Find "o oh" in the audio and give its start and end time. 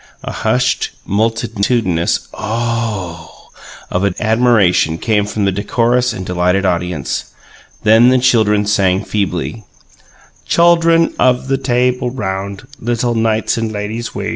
2.33-3.53